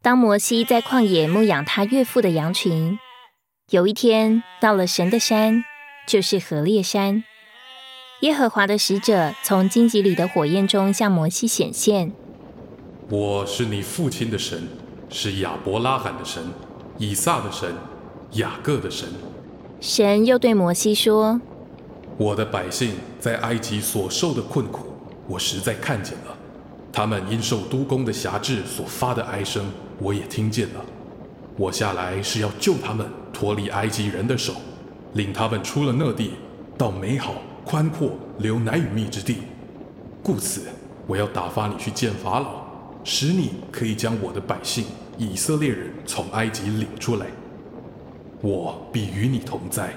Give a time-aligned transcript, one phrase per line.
[0.00, 3.00] 当摩西在旷野牧养他岳父的羊群，
[3.70, 5.64] 有一天到了神的山，
[6.06, 7.24] 就是何烈山。
[8.20, 12.12] 耶和华的使者从荆棘里的火焰中向摩西显现
[13.10, 14.68] ：“我是你父亲的神，
[15.10, 16.44] 是亚伯拉罕的神，
[16.96, 17.74] 以撒的神，
[18.34, 19.08] 雅各的神。”
[19.80, 21.40] 神又对摩西说
[22.16, 24.94] ：“我的百姓在埃及所受的困苦，
[25.26, 26.37] 我实在看见了；
[26.98, 29.64] 他们因受督工的辖制所发的哀声。”
[30.02, 30.84] 我也听见了，
[31.56, 34.52] 我下来是要救他们脱离埃及人的手，
[35.12, 36.32] 领他们出了那地，
[36.76, 37.34] 到美好
[37.64, 39.36] 宽阔流奶与蜜之地。
[40.24, 40.62] 故此，
[41.06, 42.64] 我要打发你去见法老，
[43.04, 44.84] 使你可以将我的百姓
[45.16, 47.26] 以色列人从埃及领出来。
[48.40, 49.94] 我必与你同在。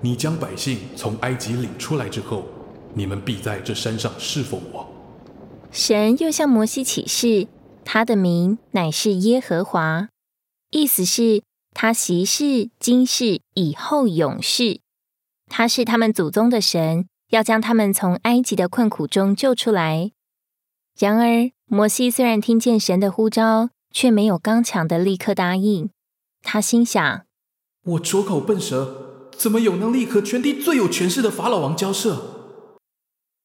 [0.00, 2.44] 你将百姓从埃及领出来之后，
[2.94, 4.86] 你们必在这山上侍奉我。
[5.70, 7.48] 神又向摩西起誓。
[7.84, 10.08] 他的名乃是耶和华，
[10.70, 14.80] 意思是他昔世、今世、以后永世。
[15.46, 20.12] 他是他们祖宗的神，要将他们从埃及的困苦中救出来。
[20.98, 25.88] 然而，摩西虽然听见神的呼召，却没有刚强的立刻答应。
[26.42, 27.22] 他心想：
[27.84, 32.68] 我拙口笨舌，怎么有能力和全地最有权势的法老王交涉？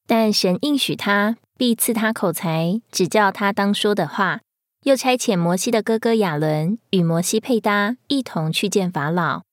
[0.05, 1.37] 但神应许他。
[1.57, 4.41] 必赐他口才，指教他当说的话。
[4.83, 9.43] 又差遣摩西的哥哥亚伦与摩西配搭，一同去见法老。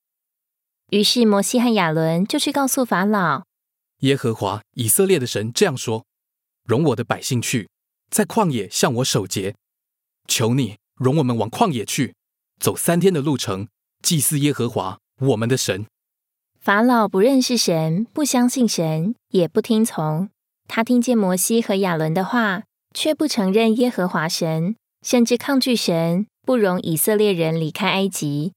[0.91, 3.45] 于是摩西和亚伦就去告诉法老：
[4.01, 6.05] 耶和华以色列的神这样说：
[6.65, 7.69] 容我的百姓去，
[8.11, 9.55] 在旷野向我守节。
[10.27, 12.17] 求你容我们往旷野去，
[12.59, 13.69] 走三天的路程，
[14.03, 15.87] 祭祀耶和华我们的神。
[16.59, 20.29] 法老不认识神，不相信神，也不听从。
[20.73, 22.63] 他听见摩西和亚伦的话，
[22.95, 28.53] 却不承认耶和华神，甚至抗拒神，不容以色列人离开埃及。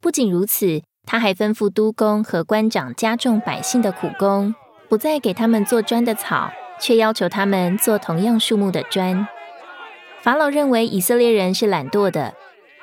[0.00, 4.54] 不仅如此，他还吩咐督工和官长加重百姓的苦工，
[4.88, 6.50] 不再给他们做砖的草，
[6.80, 9.28] 却要求他们做同样数目的砖。
[10.22, 12.32] 法老认为以色列人是懒惰的，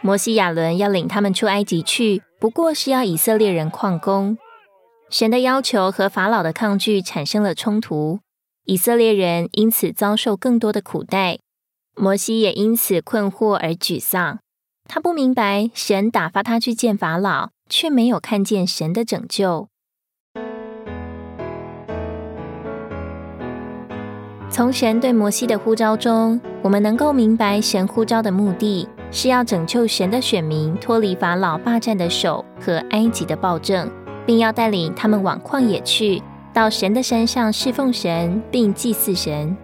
[0.01, 4.37] 摩西、亚伦要领他们出埃及去，不过是要以色列人旷工。
[5.09, 8.19] 神的要求和法老的抗拒产生了冲突。
[8.65, 11.39] 以色列人因此遭受更多的苦待，
[11.95, 14.39] 摩西也因此困惑而沮丧。
[14.87, 19.67] 他不明白神打发他去见法老，却没有看见神的拯救。
[24.49, 33.89] 从神对摩西的呼召中，我们能够明白神呼召的目的是要拯救神的选民脱离法老霸占的手和埃及的暴政，
[34.25, 36.21] 并要带领他们往旷野去。
[36.53, 39.55] 到神的山上侍奉神，并祭祀神。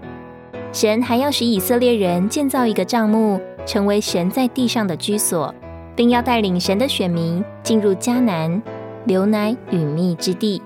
[0.72, 5.54] 神还要使以色列人建造一个帐幕，成为神在地上的居所，
[5.96, 8.62] 并要带领神的选民进入迦南
[9.06, 10.62] 流奶与蜜之地。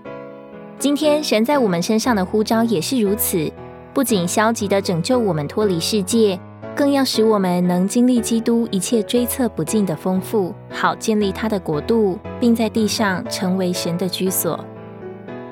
[0.78, 3.52] 今天神在我们身上的呼召也是如此，
[3.94, 6.40] 不仅消极的拯救我们脱离世界，
[6.76, 14.60] 更要使我们能经历基督一切追测不尽的丰富，好建立他的国度，并在地上成为神的居所。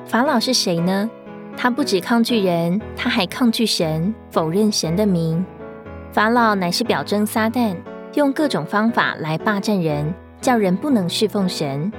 [0.06, 1.08] 法老是谁呢？
[1.56, 5.44] 他不止抗拒人，他还抗拒神，否认神的名。
[6.12, 7.76] 法老乃是表征撒旦，
[8.14, 11.92] 用各种方法来霸占人，叫人不能侍奉神。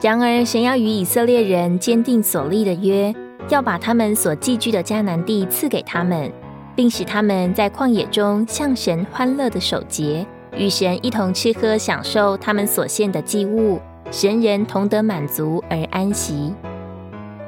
[0.00, 3.14] 然而，神要与以色列人坚定所立的约，
[3.48, 6.30] 要把他们所寄居的迦南地赐给他们，
[6.76, 10.24] 并使他们在旷野中向神欢乐的守节，
[10.56, 13.80] 与神一同吃喝，享受他们所献的祭物，
[14.10, 16.54] 神人同得满足而安息。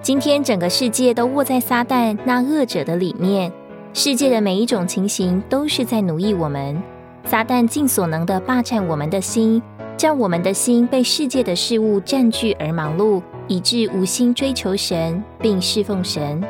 [0.03, 3.53] 今天整个世界都握在撒旦那恶者的里面，
[3.95, 6.83] 世界的每一种情形都是在奴役我们。
[7.25, 9.63] 撒旦尽所能的霸占我们的心，
[9.97, 16.43] 叫我们的心被世界的事物占据而忙碌，以致无心追求神并侍奉神。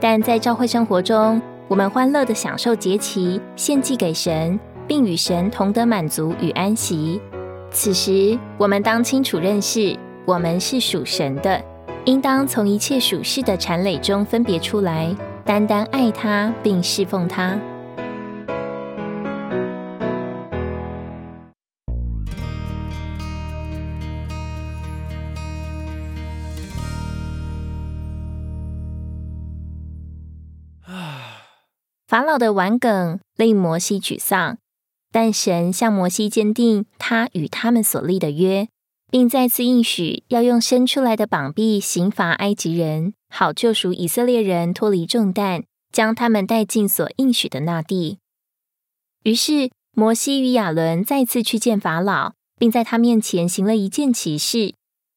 [0.00, 7.20] 但在教会生活中，我们欢乐的享受节期，献祭给神，并与神同得满足与安息。
[7.70, 9.94] 此时，我们当清楚认识，
[10.24, 11.62] 我们是属神的。
[12.06, 15.14] 应当从一切属世的缠累中分别出来，
[15.44, 17.58] 单单爱他并侍奉他。
[32.06, 34.58] 法老的顽梗令摩西沮丧，
[35.12, 38.66] 但神向摩西坚定他与他们所立的约。
[39.10, 48.18] 并再次应许要用伸出来的膀臂刑罚埃及人，好救赎以色列人脱离重担，将他们带进所应许的那地。
[49.24, 54.74] 于是摩西与亚伦再次去见法老，并在他面前行了一件奇事。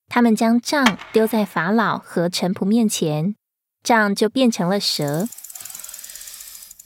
[0.10, 3.36] 他们将杖丢在法老和臣仆面前，
[3.84, 5.28] 杖就变成了蛇。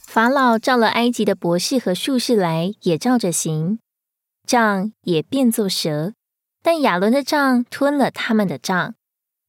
[0.06, 3.78] 法老召了埃及的博士和术士来，也照着行，
[4.46, 6.12] 杖也变作蛇。
[6.62, 8.94] 但亚伦的杖吞了他们的杖。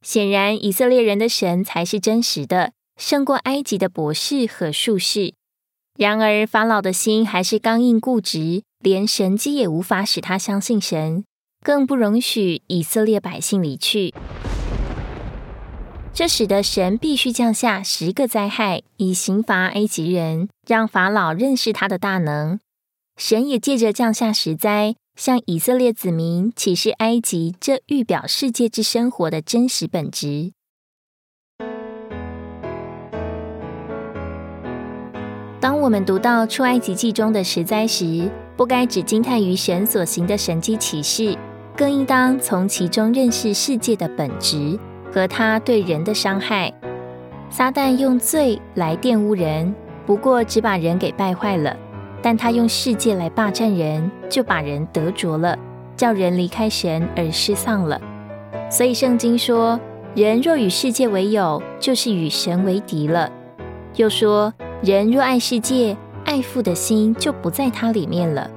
[0.02, 5.34] 显然，以色列人的神才是真实的，胜过埃及的博士和术士。
[5.98, 11.26] 然而，法老的心还是刚硬固执，连神迹也无法使他相信神，
[11.62, 14.14] 更不容许以色列百姓离去。
[16.14, 22.60] 这使得神必须降下十个灾害，以刑罚埃及人，让法老认识他的大能。
[23.18, 24.96] 神也借着降下十灾。
[25.16, 30.54] 向以色列子民启示埃及这预表世界之生活的真实本质。
[35.60, 41.38] 当我们读到出埃及记中的十灾时，不该只惊叹于神所行的神迹启示，
[41.76, 44.80] 更应当从其中认识世界的本质
[45.12, 46.74] 和他对人的伤害。
[47.50, 49.76] 撒旦用罪来玷污人，
[50.06, 51.76] 不过只把人给败坏了。
[52.21, 55.57] 但他用世界来霸占人，就把人得着了，
[55.95, 58.00] 叫人离开神而失丧了。
[58.69, 59.80] 所以圣经说，
[60.16, 63.31] 人若与世界为友，就是与神为敌了。
[63.95, 65.95] 又说，人若爱世界，
[66.25, 68.50] 爱父的心就不在他里面了。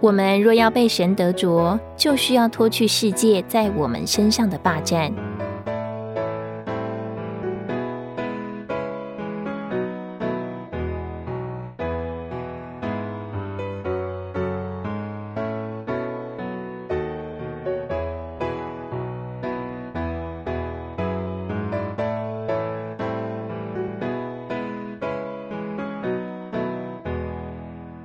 [0.00, 5.10] 我们若要被神得着，就需要脱去世界在我们身上的霸占。